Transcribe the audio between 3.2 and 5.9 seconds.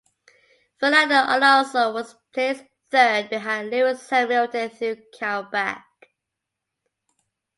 behind Lewis Hamilton through countback.